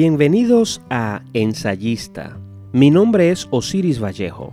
Bienvenidos 0.00 0.80
a 0.90 1.22
Ensayista. 1.34 2.38
Mi 2.72 2.88
nombre 2.88 3.32
es 3.32 3.48
Osiris 3.50 4.00
Vallejo. 4.00 4.52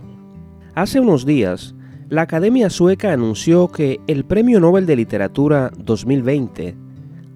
Hace 0.74 0.98
unos 0.98 1.24
días, 1.24 1.76
la 2.08 2.22
Academia 2.22 2.68
Sueca 2.68 3.12
anunció 3.12 3.68
que 3.68 4.00
el 4.08 4.24
Premio 4.24 4.58
Nobel 4.58 4.86
de 4.86 4.96
Literatura 4.96 5.70
2020 5.78 6.74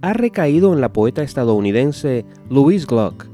ha 0.03 0.13
recaído 0.13 0.73
en 0.73 0.81
la 0.81 0.93
poeta 0.93 1.23
estadounidense 1.23 2.25
Louise 2.49 2.85
Gluck. 2.85 3.27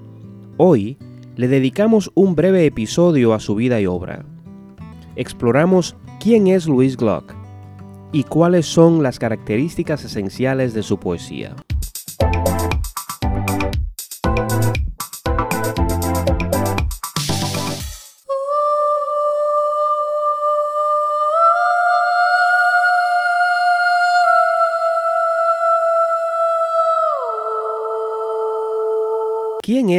Hoy 0.59 0.99
le 1.37 1.49
dedicamos 1.49 2.11
un 2.15 2.35
breve 2.35 2.67
episodio 2.67 3.33
a 3.33 3.41
su 3.41 3.55
vida 3.55 3.81
y 3.81 3.87
obra. 3.87 4.27
Exploramos 5.17 5.97
quién 6.21 6.49
es 6.49 6.67
Louise 6.67 6.97
Gluck 6.97 7.35
y 8.13 8.25
cuáles 8.25 8.67
son 8.67 9.03
las 9.03 9.19
características 9.19 10.05
esenciales 10.05 10.75
de 10.75 10.83
su 10.83 10.99
poesía. 11.01 11.57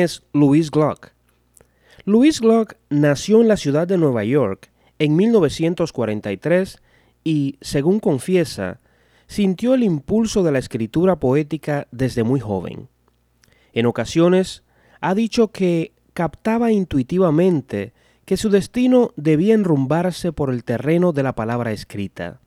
Es 0.07 0.23
Louise 0.31 0.69
Gluck? 0.71 1.11
Louise 2.05 2.39
Gluck 2.39 2.75
nació 2.89 3.41
en 3.41 3.49
la 3.49 3.57
ciudad 3.57 3.87
de 3.87 3.97
Nueva 3.97 4.23
York 4.23 4.71
en 4.99 5.17
1943 5.17 6.81
y, 7.25 7.57
según 7.59 7.99
confiesa, 7.99 8.79
sintió 9.27 9.73
el 9.73 9.83
impulso 9.83 10.43
de 10.43 10.53
la 10.53 10.59
escritura 10.59 11.17
poética 11.17 11.87
desde 11.91 12.23
muy 12.23 12.39
joven. 12.39 12.87
En 13.73 13.85
ocasiones 13.85 14.63
ha 15.01 15.13
dicho 15.13 15.49
que 15.49 15.91
captaba 16.13 16.71
intuitivamente 16.71 17.91
que 18.23 18.37
su 18.37 18.49
destino 18.49 19.11
debía 19.17 19.53
enrumbarse 19.53 20.31
por 20.31 20.53
el 20.53 20.63
terreno 20.63 21.11
de 21.11 21.23
la 21.23 21.35
palabra 21.35 21.73
escrita, 21.73 22.39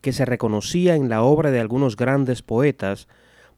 que 0.00 0.12
se 0.12 0.24
reconocía 0.24 0.96
en 0.96 1.08
la 1.08 1.22
obra 1.22 1.52
de 1.52 1.60
algunos 1.60 1.94
grandes 1.94 2.42
poetas 2.42 3.06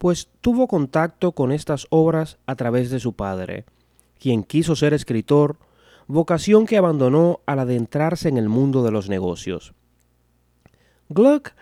pues 0.02 0.28
tuvo 0.40 0.66
contacto 0.66 1.30
con 1.30 1.52
estas 1.52 1.86
obras 1.90 2.36
a 2.46 2.56
través 2.56 2.90
de 2.90 2.98
su 2.98 3.12
padre, 3.12 3.66
quien 4.18 4.42
quiso 4.42 4.74
ser 4.74 4.94
escritor, 4.94 5.58
vocación 6.08 6.66
que 6.66 6.76
abandonó 6.76 7.38
al 7.46 7.60
adentrarse 7.60 8.28
en 8.28 8.36
el 8.36 8.48
mundo 8.48 8.82
de 8.82 8.90
los 8.90 9.08
negocios. 9.08 9.74
Gluck 11.08 11.52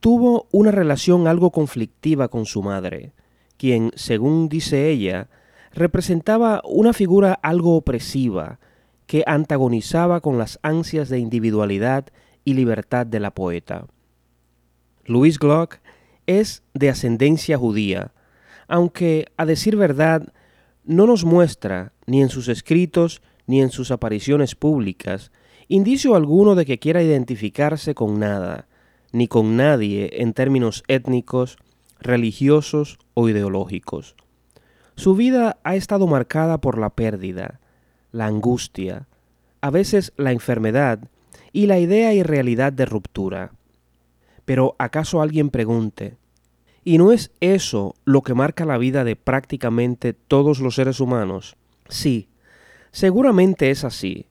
tuvo 0.00 0.46
una 0.52 0.70
relación 0.70 1.26
algo 1.26 1.50
conflictiva 1.50 2.28
con 2.28 2.46
su 2.46 2.62
madre, 2.62 3.12
quien, 3.58 3.92
según 3.94 4.48
dice 4.48 4.88
ella, 4.88 5.28
representaba 5.74 6.62
una 6.64 6.94
figura 6.94 7.34
algo 7.42 7.76
opresiva, 7.76 8.58
que 9.06 9.22
antagonizaba 9.26 10.22
con 10.22 10.38
las 10.38 10.58
ansias 10.62 11.10
de 11.10 11.18
individualidad 11.18 12.06
y 12.42 12.54
libertad 12.54 13.04
de 13.04 13.20
la 13.20 13.32
poeta. 13.32 13.84
Louis 15.04 15.38
Gluck 15.38 15.82
es 16.26 16.62
de 16.74 16.90
ascendencia 16.90 17.58
judía, 17.58 18.12
aunque, 18.68 19.26
a 19.36 19.44
decir 19.44 19.76
verdad, 19.76 20.32
no 20.84 21.06
nos 21.06 21.24
muestra, 21.24 21.92
ni 22.06 22.22
en 22.22 22.28
sus 22.28 22.48
escritos, 22.48 23.22
ni 23.46 23.60
en 23.60 23.70
sus 23.70 23.90
apariciones 23.90 24.54
públicas, 24.54 25.30
indicio 25.68 26.14
alguno 26.14 26.54
de 26.54 26.64
que 26.64 26.78
quiera 26.78 27.02
identificarse 27.02 27.94
con 27.94 28.18
nada, 28.18 28.66
ni 29.12 29.28
con 29.28 29.56
nadie 29.56 30.10
en 30.22 30.32
términos 30.32 30.82
étnicos, 30.88 31.56
religiosos 32.00 32.98
o 33.14 33.28
ideológicos. 33.28 34.16
Su 34.96 35.14
vida 35.14 35.58
ha 35.64 35.76
estado 35.76 36.06
marcada 36.06 36.58
por 36.58 36.78
la 36.78 36.90
pérdida, 36.90 37.60
la 38.10 38.26
angustia, 38.26 39.06
a 39.60 39.70
veces 39.70 40.12
la 40.16 40.32
enfermedad 40.32 40.98
y 41.52 41.66
la 41.66 41.78
idea 41.78 42.12
y 42.12 42.22
realidad 42.22 42.72
de 42.72 42.84
ruptura. 42.84 43.52
Pero 44.44 44.74
¿acaso 44.78 45.22
alguien 45.22 45.50
pregunte, 45.50 46.16
¿y 46.84 46.98
no 46.98 47.12
es 47.12 47.30
eso 47.40 47.94
lo 48.04 48.22
que 48.22 48.34
marca 48.34 48.64
la 48.64 48.78
vida 48.78 49.04
de 49.04 49.16
prácticamente 49.16 50.12
todos 50.12 50.60
los 50.60 50.74
seres 50.74 51.00
humanos? 51.00 51.56
Sí, 51.88 52.28
seguramente 52.90 53.70
es 53.70 53.84
así. 53.84 54.26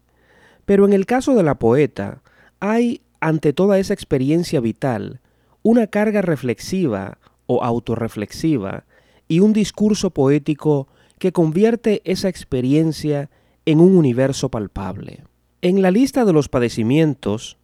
Pero 0.66 0.86
en 0.86 0.94
el 0.94 1.06
caso 1.06 1.34
de 1.36 1.44
la 1.44 1.56
poeta, 1.56 2.22
hay, 2.60 3.02
ante 3.20 3.54
toda 3.54 3.80
esa 3.80 3.94
experiencia 3.94 4.60
vital, 4.60 5.22
una 5.64 5.88
carga 5.88 6.22
reflexiva 6.22 7.18
o 7.46 7.64
autorreflexiva 7.64 8.86
y 9.28 9.40
un 9.40 9.54
discurso 9.54 10.12
poético 10.12 10.88
que 11.20 11.32
convierte 11.32 12.02
esa 12.04 12.30
experiencia 12.30 13.30
en 13.66 13.80
un 13.80 13.96
universo 13.96 14.50
palpable. 14.50 15.24
En 15.62 15.82
la 15.82 15.92
lista 15.92 16.26
de 16.26 16.34
los 16.34 16.50
padecimientos, 16.50 17.58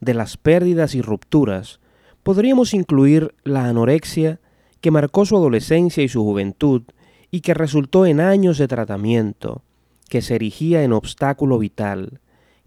de 0.00 0.14
las 0.14 0.36
pérdidas 0.36 0.94
y 0.94 1.02
rupturas, 1.02 1.80
Podríamos 2.24 2.72
incluir 2.72 3.34
la 3.44 3.66
anorexia 3.66 4.40
que 4.80 4.90
marcó 4.90 5.26
su 5.26 5.36
adolescencia 5.36 6.02
y 6.02 6.08
su 6.08 6.24
juventud 6.24 6.82
y 7.30 7.42
que 7.42 7.52
resultó 7.52 8.06
en 8.06 8.18
años 8.18 8.56
de 8.58 8.66
tratamiento, 8.66 9.62
que 10.08 10.22
se 10.22 10.36
erigía 10.36 10.84
en 10.84 10.94
obstáculo 10.94 11.58
vital, 11.58 12.20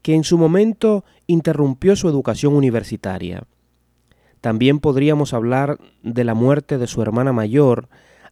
que 0.03 0.13
en 0.13 0.23
su 0.23 0.37
momento 0.37 1.03
interrumpió 1.25 1.95
su 1.95 2.07
educación 2.07 2.53
universitaria. 2.53 3.47
También 4.41 4.79
podríamos 4.79 5.33
hablar 5.33 5.79
de 6.03 6.23
la 6.23 6.35
muerte 6.35 6.77
de 6.77 6.85
su 6.85 7.01
hermana 7.01 7.33
mayor 7.33 7.89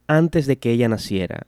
antes 0.08 0.46
de 0.46 0.60
que 0.60 0.72
ella 0.72 0.88
naciera, 0.90 1.48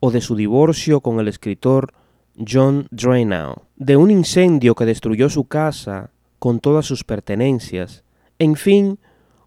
o 0.00 0.10
de 0.10 0.20
su 0.20 0.34
divorcio 0.34 1.00
con 1.00 1.20
el 1.20 1.28
escritor 1.28 1.94
John 2.36 2.88
Drainow, 2.90 3.62
de 3.76 3.96
un 3.96 4.10
incendio 4.10 4.74
que 4.74 4.84
destruyó 4.84 5.30
su 5.30 5.44
casa 5.44 6.10
con 6.40 6.58
todas 6.58 6.86
sus 6.86 7.04
pertenencias, 7.04 8.02
en 8.38 8.56
fin, 8.56 8.98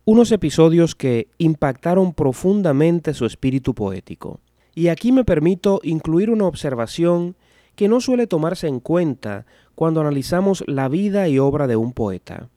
unos 0.04 0.32
episodios 0.32 0.96
que 0.96 1.28
impactaron 1.38 2.14
profundamente 2.14 3.14
su 3.14 3.28
espíritu 3.28 3.76
poético. 3.76 4.40
Y 4.74 4.88
aquí 4.88 5.12
me 5.12 5.24
permito 5.24 5.80
incluir 5.84 6.32
una 6.32 6.46
observación 6.46 7.36
que 7.76 7.88
no 7.88 8.02
suele 8.02 8.26
tomarse 8.26 8.68
en 8.68 8.80
cuenta 8.80 9.46
cuando 9.76 10.02
analizamos 10.02 10.64
la 10.66 10.90
vida 10.90 11.28
y 11.28 11.38
obra 11.38 11.68
de 11.68 11.76
un 11.76 11.94
poeta. 11.94 12.50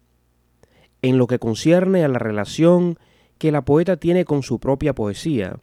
En 1.02 1.18
lo 1.18 1.26
que 1.26 1.38
concierne 1.38 2.04
a 2.04 2.08
la 2.08 2.18
relación 2.18 2.98
que 3.36 3.52
la 3.52 3.66
poeta 3.66 3.98
tiene 3.98 4.24
con 4.24 4.42
su 4.42 4.58
propia 4.58 4.94
poesía, 4.94 5.58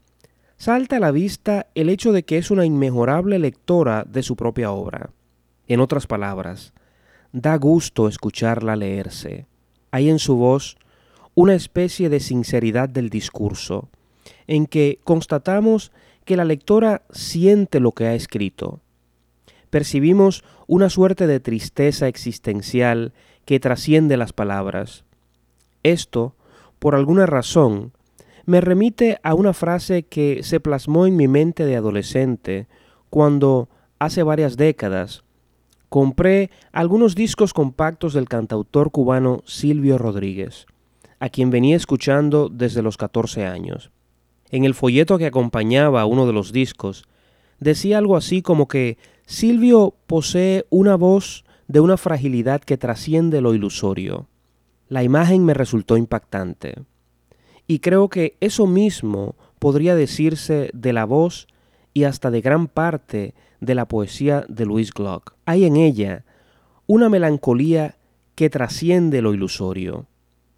salta 0.58 0.98
a 0.98 1.00
la 1.00 1.12
vista 1.12 1.68
el 1.74 1.90
hecho 1.90 2.12
de 2.12 2.24
que 2.24 2.38
es 2.38 2.52
una 2.52 2.66
inmejorable 2.66 3.40
lectora 3.40 4.06
de 4.08 4.22
su 4.22 4.36
propia 4.36 4.72
obra. 4.72 5.10
En 5.68 5.80
otras 5.80 6.06
palabras, 6.06 6.74
da 7.32 7.56
gusto 7.56 8.08
escucharla 8.08 8.76
leerse 8.76 9.49
hay 9.92 10.10
en 10.10 10.20
su 10.20 10.36
voz 10.36 10.78
una 11.36 11.56
especie 11.56 12.10
de 12.10 12.20
sinceridad 12.20 12.90
del 12.90 13.10
discurso, 13.10 13.90
en 14.48 14.66
que 14.66 15.00
constatamos 15.04 15.92
que 16.26 16.36
la 16.36 16.46
lectora 16.46 17.04
siente 17.12 17.80
lo 17.80 17.94
que 17.94 18.06
ha 18.06 18.14
escrito. 18.14 18.82
Percibimos 19.70 20.44
una 20.68 20.90
suerte 20.90 21.28
de 21.28 21.40
tristeza 21.40 22.08
existencial 22.08 23.14
que 23.46 23.60
trasciende 23.60 24.18
las 24.18 24.34
palabras. 24.34 25.06
Esto, 25.84 26.36
por 26.80 26.96
alguna 26.96 27.26
razón, 27.26 27.94
me 28.46 28.62
remite 28.62 29.20
a 29.24 29.34
una 29.34 29.54
frase 29.54 30.04
que 30.04 30.42
se 30.44 30.60
plasmó 30.60 31.06
en 31.06 31.16
mi 31.16 31.28
mente 31.28 31.66
de 31.66 31.76
adolescente 31.76 32.68
cuando, 33.10 33.70
hace 34.00 34.24
varias 34.24 34.58
décadas, 34.58 35.24
compré 35.90 36.52
algunos 36.72 37.16
discos 37.16 37.54
compactos 37.54 38.14
del 38.14 38.30
cantautor 38.30 38.92
cubano 38.92 39.42
Silvio 39.46 39.98
Rodríguez, 39.98 40.68
a 41.20 41.30
quien 41.30 41.50
venía 41.50 41.76
escuchando 41.76 42.50
desde 42.50 42.82
los 42.82 42.96
14 42.96 43.46
años. 43.46 43.92
En 44.52 44.64
el 44.64 44.74
folleto 44.74 45.18
que 45.18 45.26
acompañaba 45.26 46.06
uno 46.06 46.26
de 46.26 46.34
los 46.34 46.52
discos, 46.52 47.06
decía 47.60 47.98
algo 47.98 48.16
así 48.16 48.42
como 48.42 48.68
que 48.68 48.98
Silvio 49.26 49.96
posee 50.08 50.66
una 50.70 50.96
voz 50.96 51.44
de 51.68 51.80
una 51.80 51.98
fragilidad 51.98 52.62
que 52.62 52.78
trasciende 52.78 53.42
lo 53.42 53.54
ilusorio. 53.54 54.28
La 54.88 55.04
imagen 55.04 55.46
me 55.46 55.54
resultó 55.54 55.98
impactante. 55.98 56.76
Y 57.68 57.80
creo 57.80 58.10
que 58.10 58.38
eso 58.40 58.66
mismo 58.66 59.36
podría 59.60 59.94
decirse 59.94 60.72
de 60.74 60.94
la 60.94 61.06
voz 61.06 61.48
y 61.94 62.04
hasta 62.04 62.32
de 62.32 62.42
gran 62.42 62.68
parte 62.68 63.34
de 63.60 63.76
la 63.76 63.88
poesía 63.88 64.46
de 64.48 64.66
Louis 64.66 64.94
Gluck. 64.94 65.34
Hay 65.46 65.66
en 65.66 65.76
ella 65.76 66.24
una 66.88 67.10
melancolía 67.10 67.98
que 68.36 68.50
trasciende 68.50 69.22
lo 69.22 69.34
ilusorio. 69.34 70.08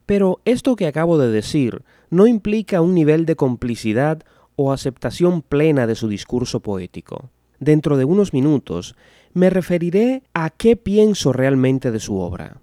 Pero 0.05 0.39
esto 0.45 0.75
que 0.75 0.87
acabo 0.87 1.17
de 1.17 1.31
decir 1.31 1.83
no 2.09 2.27
implica 2.27 2.81
un 2.81 2.93
nivel 2.93 3.25
de 3.25 3.35
complicidad 3.35 4.23
o 4.55 4.71
aceptación 4.71 5.41
plena 5.41 5.87
de 5.87 5.95
su 5.95 6.07
discurso 6.07 6.59
poético. 6.59 7.29
Dentro 7.59 7.97
de 7.97 8.05
unos 8.05 8.33
minutos 8.33 8.95
me 9.33 9.49
referiré 9.49 10.23
a 10.33 10.49
qué 10.49 10.75
pienso 10.75 11.31
realmente 11.31 11.91
de 11.91 11.99
su 11.99 12.17
obra. 12.17 12.57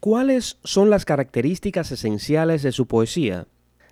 ¿Cuáles 0.00 0.58
son 0.64 0.90
las 0.90 1.04
características 1.04 1.92
esenciales 1.92 2.62
de 2.62 2.72
su 2.72 2.86
poesía? 2.86 3.46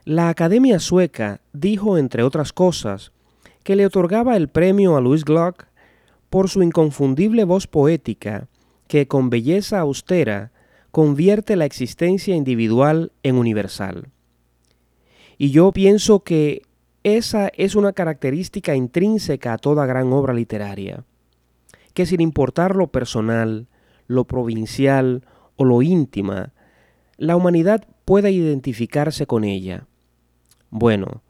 La 0.05 0.29
Academia 0.29 0.79
Sueca 0.79 1.41
dijo, 1.53 1.99
entre 1.99 2.23
otras 2.23 2.53
cosas, 2.53 3.13
que 3.63 3.77
le 3.77 3.87
otorgaba 3.87 4.37
el 4.37 4.49
premio 4.49 4.97
a 4.97 5.01
Louis 5.01 5.25
Gluck 5.25 5.67
por 6.31 6.49
su 6.49 6.63
inconfundible 6.63 7.45
voz 7.45 7.67
poética 7.67 8.49
que 8.87 9.07
con 9.07 9.31
belleza 9.31 9.79
austera 9.81 10.53
convierte 10.91 11.57
la 11.57 11.67
existencia 11.67 12.35
individual 12.35 13.13
en 13.23 13.37
universal. 13.37 14.09
Y 15.37 15.51
yo 15.51 15.71
pienso 15.73 16.21
que 16.21 16.63
esa 17.05 17.49
es 17.57 17.77
una 17.77 17.93
característica 17.93 18.75
intrínseca 18.75 19.53
a 19.53 19.59
toda 19.59 19.87
gran 19.87 20.13
obra 20.13 20.35
literaria, 20.35 21.05
que 21.95 22.07
sin 22.07 22.21
importar 22.21 22.75
lo 22.75 22.89
personal, 22.89 23.69
lo 24.07 24.25
provincial 24.25 25.23
o 25.57 25.65
lo 25.65 25.83
íntima, 25.83 26.53
la 27.17 27.37
humanidad 27.37 27.87
pueda 28.05 28.31
identificarse 28.31 29.27
con 29.27 29.45
ella. 29.45 29.87
Bueno, 30.71 31.23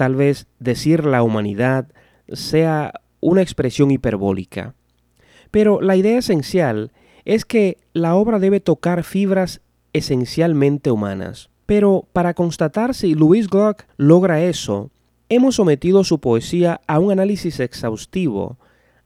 tal 0.00 0.16
vez 0.16 0.46
decir 0.60 1.04
la 1.04 1.22
humanidad 1.22 1.86
sea 2.32 3.02
una 3.20 3.42
expresión 3.42 3.90
hiperbólica, 3.90 4.72
pero 5.50 5.82
la 5.82 5.94
idea 5.94 6.16
esencial 6.16 6.90
es 7.26 7.44
que 7.44 7.76
la 7.92 8.14
obra 8.14 8.38
debe 8.38 8.60
tocar 8.60 9.04
fibras 9.04 9.60
esencialmente 9.92 10.90
humanas. 10.90 11.50
Pero 11.66 12.06
para 12.14 12.32
constatar 12.32 12.94
si 12.94 13.14
Louis 13.14 13.46
Gluck 13.46 13.82
logra 13.98 14.42
eso, 14.42 14.90
hemos 15.28 15.56
sometido 15.56 16.02
su 16.02 16.18
poesía 16.18 16.80
a 16.86 16.98
un 16.98 17.12
análisis 17.12 17.60
exhaustivo, 17.60 18.56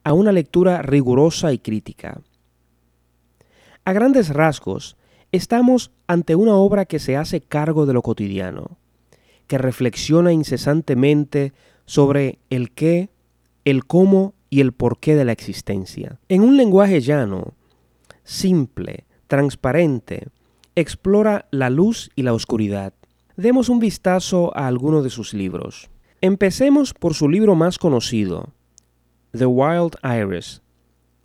a 0.04 0.12
una 0.12 0.30
lectura 0.30 0.80
rigurosa 0.80 1.52
y 1.52 1.58
crítica. 1.58 2.20
A 3.84 3.92
grandes 3.92 4.28
rasgos, 4.28 4.96
estamos 5.32 5.90
ante 6.06 6.36
una 6.36 6.54
obra 6.54 6.84
que 6.84 7.00
se 7.00 7.16
hace 7.16 7.40
cargo 7.40 7.84
de 7.84 7.94
lo 7.94 8.02
cotidiano, 8.02 8.78
que 9.54 9.58
reflexiona 9.58 10.32
incesantemente 10.32 11.52
sobre 11.84 12.40
el 12.50 12.72
qué, 12.72 13.10
el 13.64 13.84
cómo 13.84 14.34
y 14.50 14.60
el 14.60 14.72
porqué 14.72 15.14
de 15.14 15.24
la 15.24 15.30
existencia. 15.30 16.18
En 16.28 16.42
un 16.42 16.56
lenguaje 16.56 17.00
llano, 17.00 17.54
simple, 18.24 19.04
transparente, 19.28 20.26
explora 20.74 21.46
la 21.52 21.70
luz 21.70 22.10
y 22.16 22.22
la 22.22 22.32
oscuridad. 22.32 22.94
Demos 23.36 23.68
un 23.68 23.78
vistazo 23.78 24.50
a 24.56 24.66
alguno 24.66 25.04
de 25.04 25.10
sus 25.10 25.34
libros. 25.34 25.88
Empecemos 26.20 26.92
por 26.92 27.14
su 27.14 27.28
libro 27.28 27.54
más 27.54 27.78
conocido, 27.78 28.48
The 29.30 29.46
Wild 29.46 29.94
Iris, 30.02 30.62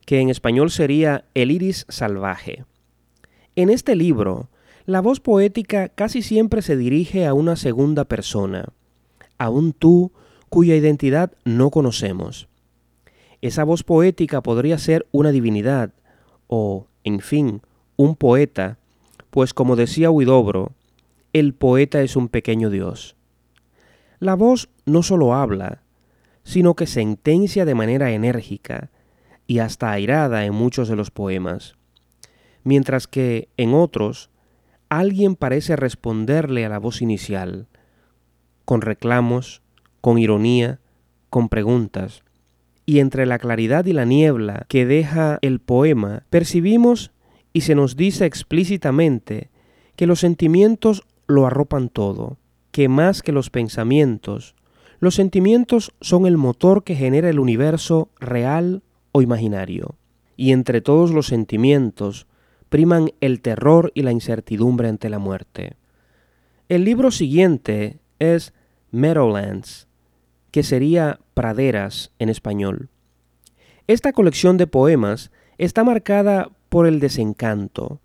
que 0.05 0.19
en 0.19 0.29
español 0.29 0.69
sería 0.69 1.25
El 1.33 1.49
iris 1.49 1.87
salvaje. 1.89 2.63
En 3.55 3.71
este 3.71 3.95
libro, 3.95 4.51
la 4.89 5.01
voz 5.01 5.19
poética 5.19 5.89
casi 5.89 6.23
siempre 6.23 6.63
se 6.63 6.75
dirige 6.75 7.27
a 7.27 7.35
una 7.35 7.55
segunda 7.57 8.05
persona, 8.05 8.69
a 9.37 9.51
un 9.51 9.71
tú 9.71 10.11
cuya 10.49 10.75
identidad 10.75 11.31
no 11.45 11.69
conocemos. 11.69 12.47
Esa 13.43 13.63
voz 13.65 13.83
poética 13.83 14.41
podría 14.41 14.79
ser 14.79 15.05
una 15.11 15.29
divinidad 15.29 15.91
o, 16.47 16.87
en 17.03 17.19
fin, 17.19 17.61
un 17.97 18.15
poeta, 18.15 18.79
pues 19.29 19.53
como 19.53 19.75
decía 19.75 20.09
Huidobro, 20.09 20.71
el 21.33 21.53
poeta 21.53 22.01
es 22.01 22.15
un 22.15 22.27
pequeño 22.27 22.71
dios. 22.71 23.15
La 24.17 24.33
voz 24.33 24.69
no 24.87 25.03
solo 25.03 25.35
habla, 25.35 25.83
sino 26.43 26.73
que 26.73 26.87
sentencia 26.87 27.63
de 27.63 27.75
manera 27.75 28.09
enérgica 28.09 28.89
y 29.45 29.59
hasta 29.59 29.91
airada 29.91 30.45
en 30.45 30.55
muchos 30.55 30.87
de 30.87 30.95
los 30.95 31.11
poemas, 31.11 31.75
mientras 32.63 33.05
que 33.05 33.49
en 33.55 33.75
otros 33.75 34.31
alguien 34.89 35.35
parece 35.35 35.75
responderle 35.75 36.65
a 36.65 36.69
la 36.69 36.79
voz 36.79 37.01
inicial, 37.01 37.67
con 38.65 38.81
reclamos, 38.81 39.61
con 40.01 40.17
ironía, 40.17 40.79
con 41.29 41.49
preguntas, 41.49 42.23
y 42.85 42.99
entre 42.99 43.27
la 43.27 43.37
claridad 43.37 43.85
y 43.85 43.93
la 43.93 44.05
niebla 44.05 44.65
que 44.67 44.87
deja 44.87 45.37
el 45.43 45.59
poema, 45.59 46.23
percibimos 46.31 47.11
y 47.53 47.61
se 47.61 47.75
nos 47.75 47.95
dice 47.95 48.25
explícitamente 48.25 49.51
que 49.95 50.07
los 50.07 50.19
sentimientos 50.19 51.03
lo 51.27 51.45
arropan 51.45 51.89
todo, 51.89 52.37
que 52.71 52.89
más 52.89 53.21
que 53.21 53.31
los 53.31 53.51
pensamientos, 53.51 54.55
los 54.99 55.15
sentimientos 55.15 55.93
son 56.01 56.25
el 56.25 56.37
motor 56.37 56.83
que 56.83 56.95
genera 56.95 57.29
el 57.29 57.39
universo 57.39 58.09
real 58.19 58.81
o 59.11 59.21
imaginario, 59.21 59.95
y 60.35 60.51
entre 60.51 60.81
todos 60.81 61.11
los 61.11 61.27
sentimientos 61.27 62.27
priman 62.69 63.11
el 63.21 63.41
terror 63.41 63.91
y 63.93 64.03
la 64.03 64.11
incertidumbre 64.11 64.87
ante 64.87 65.09
la 65.09 65.19
muerte. 65.19 65.75
El 66.67 66.85
libro 66.85 67.11
siguiente 67.11 67.99
es 68.19 68.53
Meadowlands, 68.91 69.87
que 70.51 70.63
sería 70.63 71.19
praderas 71.33 72.11
en 72.19 72.29
español. 72.29 72.89
Esta 73.87 74.13
colección 74.13 74.57
de 74.57 74.67
poemas 74.67 75.31
está 75.57 75.83
marcada 75.83 76.49
por 76.69 76.85
el 76.85 76.99
desencanto, 76.99 77.99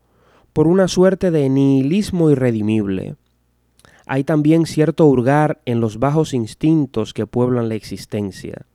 por 0.53 0.67
una 0.67 0.89
suerte 0.89 1.31
de 1.31 1.49
nihilismo 1.49 2.31
irredimible, 2.31 3.17
hay 4.07 4.25
también 4.25 4.67
cierto 4.67 5.07
hurgar 5.07 5.61
en 5.65 5.81
los 5.81 5.99
bajos 5.99 6.35
instintos 6.35 7.15
que 7.15 7.27
pueblan 7.27 7.69
la 7.69 7.75
existencia, 7.75 8.67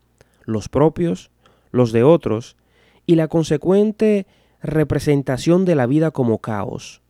los 0.44 0.70
propios, 0.70 1.30
los 1.72 1.92
de 1.92 2.04
otros, 2.04 2.58
y 3.06 3.16
la 3.16 3.28
consecuente 3.28 4.26
representación 4.62 5.66
de 5.66 5.76
la 5.76 5.86
vida 5.86 6.12
como 6.12 6.40
caos, 6.40 7.02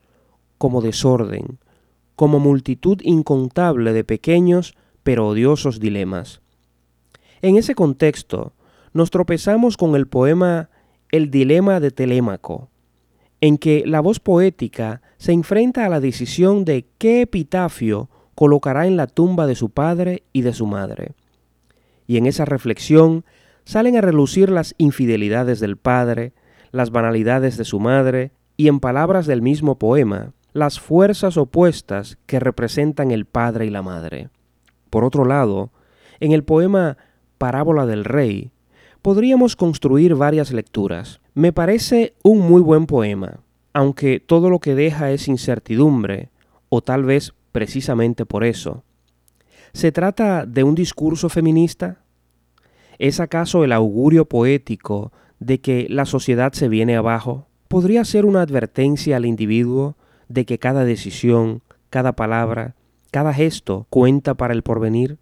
como 0.57 0.81
desorden, 0.81 1.59
como 2.15 2.39
multitud 2.39 2.99
incontable 3.03 3.93
de 3.93 4.03
pequeños 4.03 4.75
pero 5.03 5.27
odiosos 5.27 5.79
dilemas. 5.79 6.41
En 7.41 7.55
ese 7.55 7.75
contexto, 7.75 8.53
nos 8.93 9.11
tropezamos 9.11 9.77
con 9.77 9.95
el 9.95 10.07
poema 10.07 10.69
El 11.11 11.31
dilema 11.31 11.79
de 11.79 11.91
Telémaco, 11.91 12.69
en 13.41 13.57
que 13.57 13.83
la 13.85 14.01
voz 14.01 14.19
poética 14.19 15.01
se 15.17 15.31
enfrenta 15.31 15.85
a 15.85 15.89
la 15.89 15.99
decisión 15.99 16.65
de 16.65 16.85
qué 16.97 17.21
epitafio 17.21 18.09
colocará 18.35 18.87
en 18.87 18.97
la 18.97 19.07
tumba 19.07 19.47
de 19.47 19.55
su 19.55 19.69
padre 19.69 20.23
y 20.33 20.41
de 20.41 20.53
su 20.53 20.65
madre. 20.65 21.13
Y 22.07 22.17
en 22.17 22.25
esa 22.25 22.45
reflexión 22.45 23.23
salen 23.65 23.95
a 23.97 24.01
relucir 24.01 24.49
las 24.49 24.75
infidelidades 24.77 25.59
del 25.59 25.77
padre, 25.77 26.33
las 26.71 26.91
banalidades 26.91 27.57
de 27.57 27.65
su 27.65 27.79
madre, 27.79 28.31
y 28.57 28.67
en 28.67 28.79
palabras 28.79 29.25
del 29.25 29.41
mismo 29.41 29.79
poema, 29.79 30.33
las 30.53 30.79
fuerzas 30.79 31.37
opuestas 31.37 32.17
que 32.25 32.39
representan 32.39 33.11
el 33.11 33.25
padre 33.25 33.65
y 33.65 33.69
la 33.69 33.81
madre. 33.81 34.29
Por 34.89 35.03
otro 35.03 35.25
lado, 35.25 35.71
en 36.19 36.31
el 36.31 36.43
poema 36.43 36.97
Parábola 37.37 37.85
del 37.85 38.03
Rey, 38.03 38.51
podríamos 39.01 39.55
construir 39.55 40.15
varias 40.15 40.51
lecturas. 40.51 41.21
Me 41.33 41.53
parece 41.53 42.15
un 42.23 42.39
muy 42.39 42.61
buen 42.61 42.85
poema, 42.85 43.39
aunque 43.73 44.19
todo 44.19 44.49
lo 44.49 44.59
que 44.59 44.75
deja 44.75 45.11
es 45.11 45.27
incertidumbre, 45.27 46.29
o 46.69 46.81
tal 46.81 47.03
vez 47.03 47.33
precisamente 47.51 48.25
por 48.25 48.43
eso. 48.43 48.83
¿Se 49.73 49.91
trata 49.91 50.45
de 50.45 50.63
un 50.63 50.75
discurso 50.75 51.29
feminista? 51.29 52.01
¿Es 52.97 53.19
acaso 53.19 53.63
el 53.63 53.71
augurio 53.71 54.25
poético 54.25 55.13
de 55.39 55.59
que 55.59 55.87
la 55.89 56.05
sociedad 56.05 56.53
se 56.53 56.69
viene 56.69 56.95
abajo? 56.95 57.47
¿Podría 57.67 58.05
ser 58.05 58.25
una 58.25 58.41
advertencia 58.41 59.17
al 59.17 59.25
individuo 59.25 59.95
de 60.27 60.45
que 60.45 60.59
cada 60.59 60.85
decisión, 60.85 61.61
cada 61.89 62.13
palabra, 62.13 62.75
cada 63.11 63.33
gesto 63.33 63.87
cuenta 63.89 64.35
para 64.35 64.53
el 64.53 64.63
porvenir? 64.63 65.17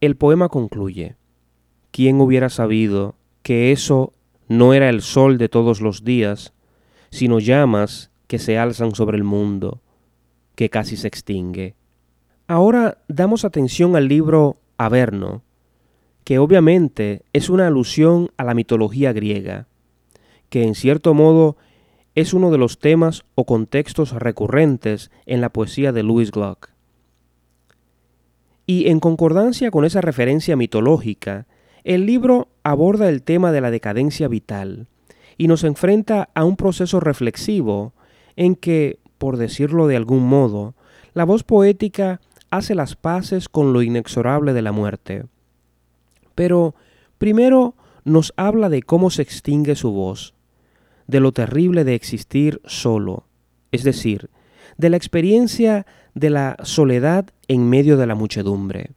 El 0.00 0.16
poema 0.16 0.48
concluye. 0.48 1.16
¿Quién 1.90 2.20
hubiera 2.20 2.48
sabido 2.48 3.16
que 3.42 3.72
eso 3.72 4.14
no 4.48 4.74
era 4.74 4.88
el 4.88 5.02
sol 5.02 5.38
de 5.38 5.48
todos 5.48 5.80
los 5.80 6.04
días, 6.04 6.52
sino 7.10 7.38
llamas 7.38 8.10
que 8.26 8.38
se 8.38 8.58
alzan 8.58 8.94
sobre 8.94 9.16
el 9.16 9.24
mundo, 9.24 9.82
que 10.54 10.70
casi 10.70 10.96
se 10.96 11.08
extingue. 11.08 11.74
Ahora 12.46 12.98
damos 13.08 13.44
atención 13.44 13.96
al 13.96 14.08
libro 14.08 14.58
Averno, 14.76 15.42
que 16.24 16.38
obviamente 16.38 17.22
es 17.32 17.50
una 17.50 17.66
alusión 17.66 18.30
a 18.36 18.44
la 18.44 18.54
mitología 18.54 19.12
griega, 19.12 19.66
que 20.48 20.64
en 20.64 20.74
cierto 20.74 21.14
modo 21.14 21.56
es 22.14 22.34
uno 22.34 22.50
de 22.50 22.58
los 22.58 22.78
temas 22.78 23.24
o 23.34 23.44
contextos 23.44 24.12
recurrentes 24.12 25.10
en 25.26 25.40
la 25.40 25.48
poesía 25.48 25.92
de 25.92 26.02
Louis 26.02 26.30
Gluck. 26.30 26.70
Y 28.66 28.88
en 28.88 29.00
concordancia 29.00 29.70
con 29.70 29.84
esa 29.84 30.00
referencia 30.00 30.56
mitológica, 30.56 31.46
el 31.84 32.06
libro 32.06 32.48
aborda 32.62 33.08
el 33.08 33.22
tema 33.22 33.50
de 33.50 33.60
la 33.60 33.70
decadencia 33.70 34.28
vital 34.28 34.86
y 35.36 35.48
nos 35.48 35.64
enfrenta 35.64 36.28
a 36.34 36.44
un 36.44 36.56
proceso 36.56 37.00
reflexivo 37.00 37.92
en 38.36 38.54
que, 38.54 38.98
por 39.18 39.36
decirlo 39.36 39.88
de 39.88 39.96
algún 39.96 40.28
modo, 40.28 40.74
la 41.14 41.24
voz 41.24 41.42
poética 41.42 42.20
hace 42.50 42.74
las 42.74 42.94
paces 42.94 43.48
con 43.48 43.72
lo 43.72 43.82
inexorable 43.82 44.52
de 44.52 44.62
la 44.62 44.72
muerte. 44.72 45.24
Pero 46.34 46.74
primero 47.18 47.76
nos 48.04 48.32
habla 48.36 48.68
de 48.68 48.82
cómo 48.82 49.10
se 49.10 49.22
extingue 49.22 49.76
su 49.76 49.92
voz, 49.92 50.34
de 51.06 51.20
lo 51.20 51.32
terrible 51.32 51.84
de 51.84 51.94
existir 51.94 52.60
solo, 52.64 53.26
es 53.70 53.84
decir, 53.84 54.30
de 54.76 54.90
la 54.90 54.96
experiencia 54.96 55.86
de 56.14 56.30
la 56.30 56.56
soledad 56.62 57.26
en 57.48 57.68
medio 57.68 57.96
de 57.96 58.06
la 58.06 58.14
muchedumbre. 58.14 58.92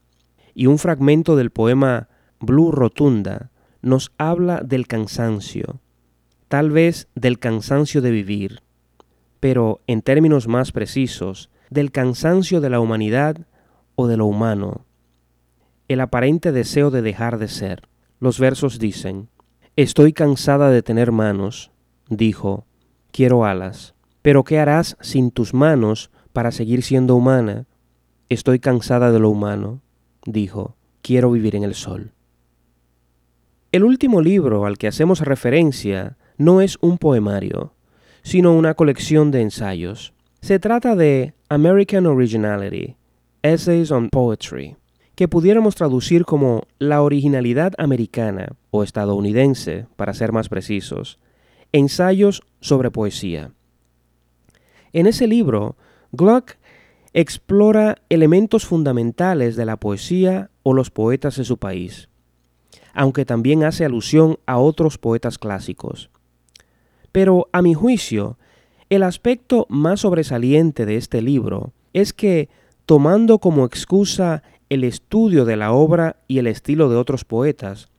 Y 0.54 0.68
un 0.68 0.78
fragmento 0.78 1.36
del 1.36 1.52
poema 1.52 2.10
Blue 2.40 2.72
Rotunda 2.72 3.52
nos 3.82 4.12
habla 4.18 4.62
del 4.62 4.88
cansancio, 4.88 5.82
tal 6.48 6.72
vez 6.72 7.08
del 7.16 7.40
cansancio 7.40 8.02
de 8.02 8.12
vivir, 8.12 8.62
pero 9.40 9.82
en 9.88 10.02
términos 10.02 10.48
más 10.48 10.72
precisos, 10.72 11.50
del 11.70 11.92
cansancio 11.92 12.62
de 12.62 12.70
la 12.70 12.80
humanidad 12.80 13.38
o 13.96 14.08
de 14.08 14.18
lo 14.18 14.26
humano, 14.26 14.85
el 15.88 16.02
aparente 16.02 16.52
deseo 16.52 16.92
de 16.92 17.02
dejar 17.02 17.38
de 17.38 17.48
ser. 17.48 17.88
Los 18.20 18.40
versos 18.40 18.80
dicen, 18.80 19.30
Estoy 19.76 20.14
cansada 20.14 20.70
de 20.70 20.82
tener 20.82 21.12
manos, 21.12 21.72
dijo, 22.10 22.66
quiero 23.12 23.44
alas, 23.44 23.94
pero 24.22 24.46
¿qué 24.46 24.58
harás 24.58 24.96
sin 25.02 25.32
tus 25.32 25.54
manos 25.54 26.12
para 26.32 26.52
seguir 26.52 26.82
siendo 26.82 27.16
humana? 27.16 27.66
Estoy 28.30 28.60
cansada 28.60 29.12
de 29.12 29.20
lo 29.20 29.30
humano, 29.30 29.82
dijo, 30.26 30.78
quiero 31.02 31.30
vivir 31.30 31.58
en 31.58 31.64
el 31.64 31.76
sol. 31.76 32.12
El 33.74 33.84
último 33.84 34.22
libro 34.22 34.66
al 34.66 34.78
que 34.78 34.88
hacemos 34.88 35.20
referencia 35.20 36.16
no 36.38 36.62
es 36.62 36.78
un 36.80 36.98
poemario, 36.98 37.74
sino 38.24 38.54
una 38.54 38.74
colección 38.76 39.30
de 39.30 39.42
ensayos. 39.42 40.14
Se 40.40 40.58
trata 40.58 40.96
de 40.96 41.34
American 41.50 42.06
Originality, 42.06 42.96
Essays 43.44 43.92
on 43.92 44.10
Poetry, 44.10 44.78
que 45.16 45.28
pudiéramos 45.28 45.76
traducir 45.76 46.26
como 46.26 46.64
la 46.78 47.02
originalidad 47.02 47.74
americana 47.78 48.56
o 48.72 48.84
estadounidense, 48.84 49.88
para 49.96 50.14
ser 50.14 50.32
más 50.32 50.50
precisos, 50.50 51.20
ensayos 51.72 52.44
sobre 52.60 52.92
poesía. 52.92 53.52
En 54.94 55.08
ese 55.08 55.28
libro, 55.28 55.78
Gluck 56.12 56.54
explora 57.14 57.98
elementos 58.10 58.66
fundamentales 58.66 59.56
de 59.56 59.66
la 59.66 59.78
poesía 59.78 60.50
o 60.64 60.74
los 60.74 60.92
poetas 60.92 61.38
de 61.38 61.46
su 61.46 61.58
país, 61.58 62.10
aunque 62.94 63.26
también 63.26 63.64
hace 63.64 63.86
alusión 63.86 64.38
a 64.46 64.58
otros 64.58 64.98
poetas 64.98 65.38
clásicos. 65.38 66.10
Pero, 67.14 67.48
a 67.54 67.62
mi 67.62 67.74
juicio, 67.74 68.38
el 68.90 69.04
aspecto 69.04 69.66
más 69.70 70.02
sobresaliente 70.02 70.86
de 70.86 70.98
este 70.98 71.22
libro 71.22 71.72
es 71.94 72.12
que, 72.12 72.50
tomando 72.86 73.40
como 73.40 73.66
excusa 73.66 74.44
el 74.76 74.84
estudio 74.84 75.46
de 75.46 75.58
la 75.58 75.72
obra 75.72 76.18
y 76.28 76.38
el 76.38 76.48
estilo 76.48 76.90
de 76.90 76.96
otros 76.96 77.26
poetas, 77.26 77.90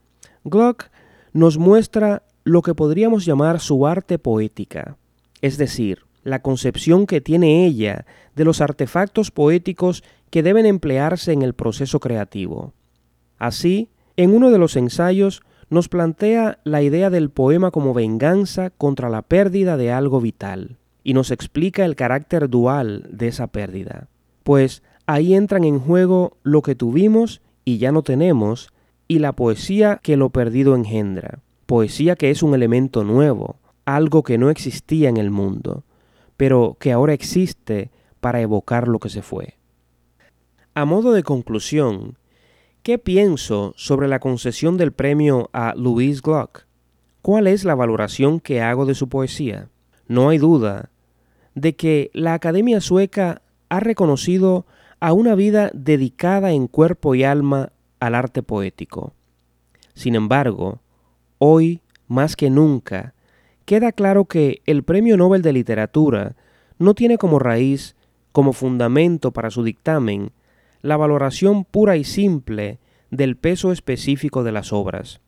Gluck 0.44 0.84
nos 1.32 1.58
muestra 1.58 2.22
lo 2.44 2.62
que 2.62 2.74
podríamos 2.74 3.24
llamar 3.24 3.58
su 3.58 3.86
arte 3.86 4.18
poética, 4.18 4.96
es 5.42 5.58
decir, 5.58 6.04
la 6.22 6.42
concepción 6.42 7.06
que 7.06 7.20
tiene 7.20 7.66
ella 7.66 8.06
de 8.34 8.44
los 8.44 8.60
artefactos 8.60 9.30
poéticos 9.30 10.04
que 10.30 10.42
deben 10.42 10.66
emplearse 10.66 11.32
en 11.32 11.42
el 11.42 11.54
proceso 11.54 11.98
creativo. 11.98 12.72
Así, 13.38 13.90
en 14.16 14.34
uno 14.34 14.50
de 14.50 14.58
los 14.58 14.76
ensayos 14.76 15.42
nos 15.68 15.88
plantea 15.88 16.58
la 16.64 16.82
idea 16.82 17.10
del 17.10 17.30
poema 17.30 17.70
como 17.70 17.94
venganza 17.94 18.70
contra 18.70 19.08
la 19.08 19.22
pérdida 19.22 19.76
de 19.76 19.92
algo 19.92 20.20
vital, 20.20 20.78
y 21.02 21.14
nos 21.14 21.30
explica 21.30 21.84
el 21.84 21.96
carácter 21.96 22.48
dual 22.48 23.08
de 23.10 23.28
esa 23.28 23.46
pérdida, 23.46 24.08
pues 24.42 24.82
ahí 25.06 25.34
entran 25.34 25.64
en 25.64 25.78
juego 25.78 26.36
lo 26.42 26.62
que 26.62 26.74
tuvimos 26.74 27.40
y 27.64 27.78
ya 27.78 27.92
no 27.92 28.02
tenemos, 28.02 28.72
y 29.08 29.18
la 29.20 29.32
poesía 29.32 30.00
que 30.02 30.16
lo 30.16 30.30
perdido 30.30 30.74
engendra, 30.74 31.40
poesía 31.66 32.16
que 32.16 32.30
es 32.30 32.42
un 32.42 32.54
elemento 32.54 33.04
nuevo, 33.04 33.56
algo 33.84 34.22
que 34.22 34.38
no 34.38 34.50
existía 34.50 35.08
en 35.08 35.16
el 35.16 35.30
mundo, 35.30 35.84
pero 36.36 36.76
que 36.78 36.92
ahora 36.92 37.12
existe 37.12 37.90
para 38.20 38.40
evocar 38.40 38.88
lo 38.88 38.98
que 38.98 39.08
se 39.08 39.22
fue. 39.22 39.54
A 40.74 40.84
modo 40.84 41.12
de 41.12 41.22
conclusión, 41.22 42.18
¿qué 42.82 42.98
pienso 42.98 43.72
sobre 43.76 44.08
la 44.08 44.18
concesión 44.18 44.76
del 44.76 44.92
premio 44.92 45.48
a 45.52 45.74
Louise 45.76 46.20
Gluck? 46.22 46.66
¿Cuál 47.22 47.46
es 47.46 47.64
la 47.64 47.74
valoración 47.74 48.40
que 48.40 48.60
hago 48.60 48.86
de 48.86 48.94
su 48.94 49.08
poesía? 49.08 49.68
No 50.06 50.28
hay 50.28 50.38
duda 50.38 50.90
de 51.54 51.74
que 51.74 52.10
la 52.12 52.34
Academia 52.34 52.80
Sueca 52.80 53.42
ha 53.68 53.80
reconocido 53.80 54.66
a 55.00 55.12
una 55.12 55.34
vida 55.34 55.70
dedicada 55.74 56.52
en 56.52 56.66
cuerpo 56.68 57.14
y 57.14 57.24
alma 57.24 57.72
al 58.00 58.14
arte 58.14 58.42
poético. 58.42 59.12
Sin 59.94 60.14
embargo, 60.14 60.80
hoy, 61.38 61.80
más 62.08 62.36
que 62.36 62.50
nunca, 62.50 63.14
queda 63.64 63.92
claro 63.92 64.26
que 64.26 64.62
el 64.66 64.82
Premio 64.82 65.16
Nobel 65.16 65.42
de 65.42 65.52
Literatura 65.52 66.36
no 66.78 66.94
tiene 66.94 67.18
como 67.18 67.38
raíz, 67.38 67.96
como 68.32 68.52
fundamento 68.52 69.32
para 69.32 69.50
su 69.50 69.62
dictamen, 69.64 70.32
la 70.82 70.96
valoración 70.96 71.64
pura 71.64 71.96
y 71.96 72.04
simple 72.04 72.78
del 73.10 73.36
peso 73.36 73.72
específico 73.72 74.44
de 74.44 74.52
las 74.52 74.72
obras, 74.72 75.20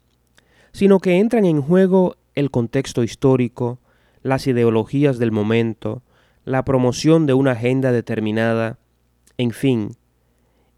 sino 0.73 1.01
que 1.01 1.19
entran 1.19 1.45
en 1.45 1.63
juego 1.63 2.17
el 2.35 2.51
contexto 2.51 3.03
histórico, 3.03 3.79
las 4.23 4.47
ideologías 4.47 5.19
del 5.19 5.33
momento, 5.33 6.03
la 6.45 6.65
promoción 6.65 7.27
de 7.27 7.35
una 7.35 7.53
agenda 7.53 7.93
determinada, 7.93 8.79
en 9.39 9.53
fin, 9.53 9.97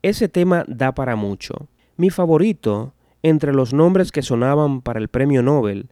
ese 0.03 0.29
tema 0.29 0.65
da 0.69 0.93
para 0.95 1.17
mucho. 1.17 1.69
Mi 1.97 2.11
favorito, 2.11 2.95
entre 3.23 3.53
los 3.53 3.73
nombres 3.73 4.13
que 4.13 4.23
sonaban 4.23 4.81
para 4.81 5.01
el 5.01 5.09
premio 5.09 5.43
Nobel, 5.43 5.91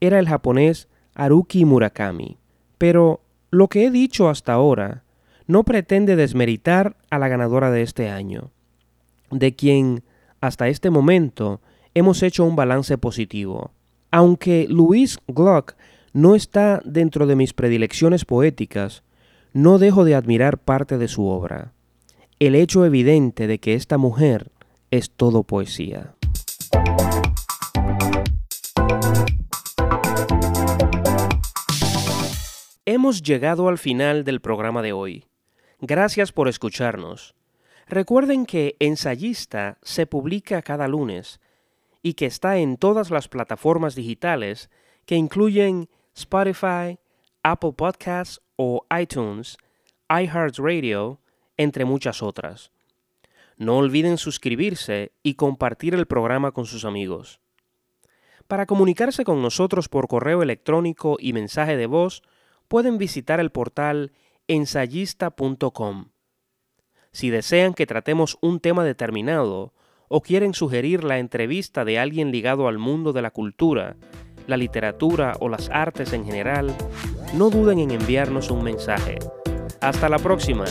era 0.00 0.18
el 0.18 0.28
japonés 0.28 0.88
Haruki 1.14 1.64
Murakami. 1.64 2.38
Pero 2.78 3.20
lo 3.50 3.68
que 3.68 3.84
he 3.84 3.90
dicho 3.90 4.28
hasta 4.28 4.52
ahora 4.52 5.04
no 5.46 5.64
pretende 5.64 6.16
desmeritar 6.16 6.96
a 7.10 7.18
la 7.18 7.28
ganadora 7.28 7.70
de 7.70 7.82
este 7.82 8.08
año, 8.08 8.50
de 9.30 9.54
quien, 9.54 10.04
hasta 10.40 10.68
este 10.68 10.90
momento, 10.90 11.60
hemos 11.94 12.22
hecho 12.22 12.44
un 12.44 12.56
balance 12.56 12.96
positivo. 12.98 13.72
Aunque 14.10 14.66
Louise 14.68 15.18
Gluck 15.26 15.74
no 16.12 16.34
está 16.34 16.80
dentro 16.84 17.26
de 17.26 17.36
mis 17.36 17.52
predilecciones 17.52 18.24
poéticas, 18.24 19.02
no 19.52 19.78
dejo 19.78 20.04
de 20.04 20.14
admirar 20.14 20.58
parte 20.58 20.98
de 20.98 21.08
su 21.08 21.26
obra. 21.26 21.72
El 22.40 22.54
hecho 22.54 22.86
evidente 22.86 23.46
de 23.46 23.60
que 23.60 23.74
esta 23.74 23.98
mujer 23.98 24.50
es 24.90 25.10
todo 25.10 25.42
poesía. 25.42 26.14
Hemos 32.86 33.22
llegado 33.22 33.68
al 33.68 33.76
final 33.76 34.24
del 34.24 34.40
programa 34.40 34.80
de 34.80 34.94
hoy. 34.94 35.26
Gracias 35.82 36.32
por 36.32 36.48
escucharnos. 36.48 37.34
Recuerden 37.86 38.46
que 38.46 38.74
Ensayista 38.78 39.76
se 39.82 40.06
publica 40.06 40.62
cada 40.62 40.88
lunes 40.88 41.40
y 42.02 42.14
que 42.14 42.24
está 42.24 42.56
en 42.56 42.78
todas 42.78 43.10
las 43.10 43.28
plataformas 43.28 43.94
digitales 43.94 44.70
que 45.04 45.16
incluyen 45.16 45.90
Spotify, 46.16 46.98
Apple 47.42 47.74
Podcasts 47.76 48.40
o 48.56 48.86
iTunes, 48.98 49.58
iHeartRadio, 50.08 51.20
entre 51.60 51.84
muchas 51.84 52.22
otras. 52.22 52.72
No 53.58 53.76
olviden 53.76 54.16
suscribirse 54.16 55.12
y 55.22 55.34
compartir 55.34 55.94
el 55.94 56.06
programa 56.06 56.52
con 56.52 56.64
sus 56.64 56.86
amigos. 56.86 57.38
Para 58.48 58.64
comunicarse 58.64 59.24
con 59.24 59.42
nosotros 59.42 59.90
por 59.90 60.08
correo 60.08 60.42
electrónico 60.42 61.18
y 61.20 61.34
mensaje 61.34 61.76
de 61.76 61.84
voz, 61.84 62.22
pueden 62.66 62.96
visitar 62.96 63.40
el 63.40 63.50
portal 63.50 64.12
ensayista.com. 64.48 66.06
Si 67.12 67.28
desean 67.28 67.74
que 67.74 67.86
tratemos 67.86 68.38
un 68.40 68.60
tema 68.60 68.82
determinado 68.82 69.74
o 70.08 70.22
quieren 70.22 70.54
sugerir 70.54 71.04
la 71.04 71.18
entrevista 71.18 71.84
de 71.84 71.98
alguien 71.98 72.32
ligado 72.32 72.68
al 72.68 72.78
mundo 72.78 73.12
de 73.12 73.20
la 73.20 73.32
cultura, 73.32 73.96
la 74.46 74.56
literatura 74.56 75.36
o 75.40 75.50
las 75.50 75.68
artes 75.68 76.14
en 76.14 76.24
general, 76.24 76.74
no 77.34 77.50
duden 77.50 77.80
en 77.80 77.90
enviarnos 77.90 78.50
un 78.50 78.64
mensaje. 78.64 79.18
Hasta 79.82 80.08
la 80.08 80.18
próxima. 80.18 80.64